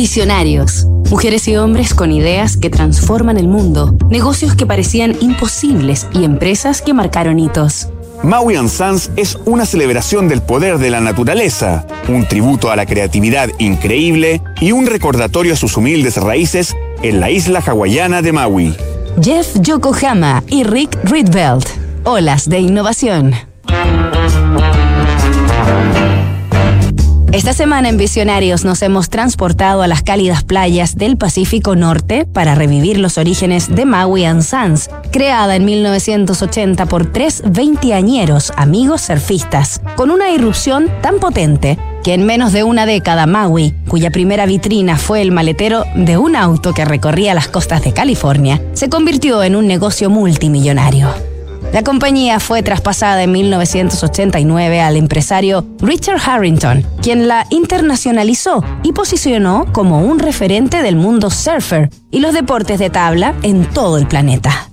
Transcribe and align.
Visionarios. 0.00 0.86
Mujeres 1.10 1.46
y 1.46 1.56
hombres 1.56 1.92
con 1.92 2.10
ideas 2.10 2.56
que 2.56 2.70
transforman 2.70 3.36
el 3.36 3.48
mundo, 3.48 3.94
negocios 4.08 4.54
que 4.54 4.64
parecían 4.64 5.14
imposibles 5.20 6.06
y 6.14 6.24
empresas 6.24 6.80
que 6.80 6.94
marcaron 6.94 7.38
hitos. 7.38 7.90
Maui 8.22 8.56
Sons 8.70 9.10
es 9.16 9.36
una 9.44 9.66
celebración 9.66 10.26
del 10.26 10.40
poder 10.40 10.78
de 10.78 10.88
la 10.88 11.02
naturaleza, 11.02 11.86
un 12.08 12.26
tributo 12.26 12.70
a 12.70 12.76
la 12.76 12.86
creatividad 12.86 13.50
increíble 13.58 14.40
y 14.58 14.72
un 14.72 14.86
recordatorio 14.86 15.52
a 15.52 15.56
sus 15.56 15.76
humildes 15.76 16.16
raíces 16.16 16.74
en 17.02 17.20
la 17.20 17.30
isla 17.30 17.60
hawaiana 17.60 18.22
de 18.22 18.32
Maui. 18.32 18.74
Jeff 19.20 19.54
Yokohama 19.60 20.42
y 20.48 20.64
Rick 20.64 20.98
Rietveld. 21.04 21.66
Olas 22.04 22.48
de 22.48 22.58
innovación. 22.58 23.49
Esta 27.32 27.52
semana 27.52 27.88
en 27.88 27.96
Visionarios 27.96 28.64
nos 28.64 28.82
hemos 28.82 29.08
transportado 29.08 29.82
a 29.82 29.86
las 29.86 30.02
cálidas 30.02 30.42
playas 30.42 30.96
del 30.96 31.16
Pacífico 31.16 31.76
Norte 31.76 32.26
para 32.26 32.56
revivir 32.56 32.98
los 32.98 33.18
orígenes 33.18 33.72
de 33.72 33.84
Maui 33.84 34.24
and 34.24 34.42
Sons, 34.42 34.90
creada 35.12 35.54
en 35.54 35.64
1980 35.64 36.86
por 36.86 37.12
tres 37.12 37.44
veinteañeros 37.46 38.52
amigos 38.56 39.02
surfistas, 39.02 39.80
con 39.94 40.10
una 40.10 40.30
irrupción 40.30 40.88
tan 41.02 41.20
potente 41.20 41.78
que 42.02 42.14
en 42.14 42.26
menos 42.26 42.52
de 42.52 42.64
una 42.64 42.84
década 42.84 43.26
Maui, 43.26 43.74
cuya 43.86 44.10
primera 44.10 44.44
vitrina 44.44 44.96
fue 44.96 45.22
el 45.22 45.30
maletero 45.30 45.84
de 45.94 46.18
un 46.18 46.34
auto 46.34 46.74
que 46.74 46.84
recorría 46.84 47.34
las 47.34 47.46
costas 47.46 47.84
de 47.84 47.92
California, 47.92 48.60
se 48.72 48.88
convirtió 48.88 49.44
en 49.44 49.54
un 49.54 49.68
negocio 49.68 50.10
multimillonario. 50.10 51.29
La 51.72 51.84
compañía 51.84 52.40
fue 52.40 52.64
traspasada 52.64 53.22
en 53.22 53.30
1989 53.30 54.80
al 54.80 54.96
empresario 54.96 55.64
Richard 55.78 56.20
Harrington, 56.24 56.84
quien 57.00 57.28
la 57.28 57.46
internacionalizó 57.50 58.64
y 58.82 58.92
posicionó 58.92 59.66
como 59.72 60.02
un 60.02 60.18
referente 60.18 60.82
del 60.82 60.96
mundo 60.96 61.30
surfer 61.30 61.88
y 62.10 62.18
los 62.18 62.34
deportes 62.34 62.80
de 62.80 62.90
tabla 62.90 63.34
en 63.42 63.66
todo 63.66 63.98
el 63.98 64.08
planeta. 64.08 64.68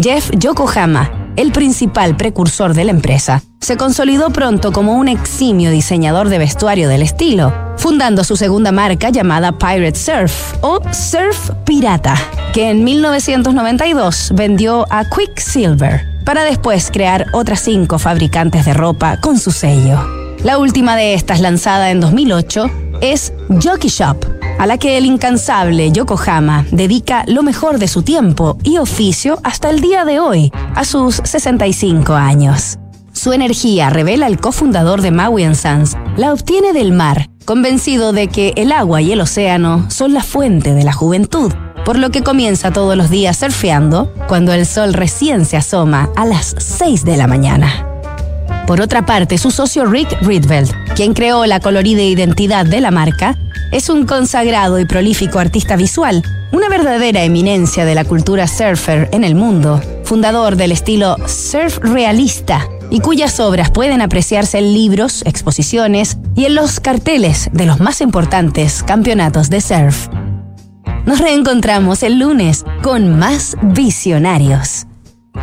Jeff 0.00 0.30
Yokohama, 0.38 1.19
el 1.40 1.52
principal 1.52 2.16
precursor 2.16 2.74
de 2.74 2.84
la 2.84 2.90
empresa, 2.90 3.42
se 3.60 3.78
consolidó 3.78 4.28
pronto 4.28 4.72
como 4.72 4.94
un 4.94 5.08
eximio 5.08 5.70
diseñador 5.70 6.28
de 6.28 6.38
vestuario 6.38 6.86
del 6.86 7.00
estilo, 7.00 7.54
fundando 7.78 8.24
su 8.24 8.36
segunda 8.36 8.72
marca 8.72 9.08
llamada 9.08 9.52
Pirate 9.52 9.98
Surf 9.98 10.54
o 10.60 10.80
Surf 10.92 11.50
Pirata, 11.64 12.14
que 12.52 12.68
en 12.68 12.84
1992 12.84 14.32
vendió 14.34 14.86
a 14.90 15.04
Quicksilver, 15.08 16.04
para 16.26 16.44
después 16.44 16.90
crear 16.90 17.26
otras 17.32 17.60
cinco 17.60 17.98
fabricantes 17.98 18.66
de 18.66 18.74
ropa 18.74 19.18
con 19.22 19.38
su 19.38 19.50
sello. 19.50 19.98
La 20.44 20.58
última 20.58 20.94
de 20.94 21.14
estas, 21.14 21.40
lanzada 21.40 21.90
en 21.90 22.00
2008, 22.00 22.70
es 23.00 23.32
Jockey 23.62 23.88
Shop, 23.88 24.22
a 24.60 24.66
la 24.66 24.76
que 24.76 24.98
el 24.98 25.06
incansable 25.06 25.90
Yokohama 25.90 26.66
dedica 26.70 27.24
lo 27.26 27.42
mejor 27.42 27.78
de 27.78 27.88
su 27.88 28.02
tiempo 28.02 28.58
y 28.62 28.76
oficio 28.76 29.40
hasta 29.42 29.70
el 29.70 29.80
día 29.80 30.04
de 30.04 30.20
hoy, 30.20 30.52
a 30.74 30.84
sus 30.84 31.22
65 31.24 32.12
años. 32.12 32.78
Su 33.14 33.32
energía, 33.32 33.88
revela 33.88 34.26
el 34.26 34.38
cofundador 34.38 35.00
de 35.00 35.12
Maui 35.12 35.54
Sons, 35.54 35.96
la 36.18 36.34
obtiene 36.34 36.74
del 36.74 36.92
mar, 36.92 37.30
convencido 37.46 38.12
de 38.12 38.28
que 38.28 38.52
el 38.56 38.70
agua 38.70 39.00
y 39.00 39.12
el 39.12 39.22
océano 39.22 39.86
son 39.88 40.12
la 40.12 40.22
fuente 40.22 40.74
de 40.74 40.84
la 40.84 40.92
juventud, 40.92 41.50
por 41.86 41.98
lo 41.98 42.10
que 42.10 42.22
comienza 42.22 42.70
todos 42.70 42.98
los 42.98 43.08
días 43.08 43.38
surfeando 43.38 44.12
cuando 44.28 44.52
el 44.52 44.66
sol 44.66 44.92
recién 44.92 45.46
se 45.46 45.56
asoma 45.56 46.10
a 46.16 46.26
las 46.26 46.54
6 46.58 47.06
de 47.06 47.16
la 47.16 47.26
mañana. 47.26 47.89
Por 48.70 48.80
otra 48.80 49.04
parte, 49.04 49.36
su 49.36 49.50
socio 49.50 49.84
Rick 49.84 50.22
Rietveld, 50.22 50.70
quien 50.94 51.12
creó 51.12 51.44
la 51.44 51.58
colorida 51.58 52.02
identidad 52.02 52.64
de 52.64 52.80
la 52.80 52.92
marca, 52.92 53.36
es 53.72 53.88
un 53.88 54.06
consagrado 54.06 54.78
y 54.78 54.84
prolífico 54.84 55.40
artista 55.40 55.74
visual, 55.74 56.22
una 56.52 56.68
verdadera 56.68 57.24
eminencia 57.24 57.84
de 57.84 57.96
la 57.96 58.04
cultura 58.04 58.46
surfer 58.46 59.08
en 59.10 59.24
el 59.24 59.34
mundo, 59.34 59.80
fundador 60.04 60.54
del 60.54 60.70
estilo 60.70 61.16
surf 61.26 61.78
realista 61.78 62.68
y 62.90 63.00
cuyas 63.00 63.40
obras 63.40 63.72
pueden 63.72 64.02
apreciarse 64.02 64.58
en 64.58 64.72
libros, 64.72 65.22
exposiciones 65.26 66.18
y 66.36 66.44
en 66.44 66.54
los 66.54 66.78
carteles 66.78 67.50
de 67.52 67.66
los 67.66 67.80
más 67.80 68.00
importantes 68.00 68.84
campeonatos 68.84 69.50
de 69.50 69.62
surf. 69.62 70.06
Nos 71.06 71.18
reencontramos 71.18 72.04
el 72.04 72.20
lunes 72.20 72.64
con 72.84 73.18
más 73.18 73.56
visionarios. 73.62 74.86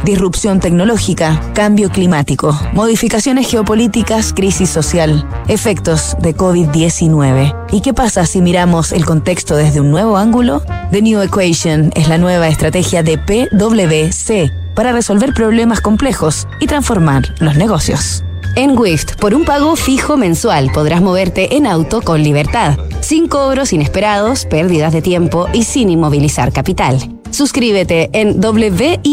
Disrupción 0.03 0.59
tecnológica, 0.59 1.41
cambio 1.53 1.89
climático, 1.89 2.57
modificaciones 2.73 3.49
geopolíticas, 3.49 4.33
crisis 4.33 4.69
social, 4.69 5.27
efectos 5.47 6.15
de 6.21 6.35
COVID-19. 6.35 7.55
¿Y 7.71 7.81
qué 7.81 7.93
pasa 7.93 8.25
si 8.25 8.41
miramos 8.41 8.91
el 8.91 9.05
contexto 9.05 9.55
desde 9.55 9.81
un 9.81 9.91
nuevo 9.91 10.17
ángulo? 10.17 10.61
The 10.91 11.01
New 11.01 11.21
Equation 11.21 11.91
es 11.95 12.07
la 12.07 12.17
nueva 12.17 12.47
estrategia 12.47 13.01
de 13.01 13.17
PwC 13.17 14.51
para 14.75 14.91
resolver 14.91 15.33
problemas 15.33 15.81
complejos 15.81 16.47
y 16.59 16.67
transformar 16.67 17.33
los 17.39 17.55
negocios. 17.55 18.23
En 18.55 18.77
Wift, 18.77 19.17
por 19.17 19.33
un 19.35 19.45
pago 19.45 19.75
fijo 19.75 20.17
mensual 20.17 20.71
podrás 20.73 21.01
moverte 21.01 21.57
en 21.57 21.67
auto 21.67 22.01
con 22.01 22.23
libertad, 22.23 22.77
sin 23.01 23.27
cobros 23.27 23.71
inesperados, 23.71 24.45
pérdidas 24.45 24.93
de 24.93 25.01
tiempo 25.01 25.47
y 25.53 25.63
sin 25.63 25.89
inmovilizar 25.89 26.51
capital. 26.51 27.16
Suscríbete 27.31 28.09
en 28.13 28.41
wift.cl 28.41 29.03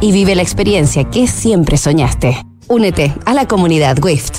y 0.00 0.12
vive 0.12 0.34
la 0.34 0.42
experiencia 0.42 1.04
que 1.04 1.26
siempre 1.26 1.76
soñaste. 1.76 2.42
Únete 2.68 3.12
a 3.26 3.34
la 3.34 3.46
comunidad 3.46 3.98
WIFT. 4.02 4.36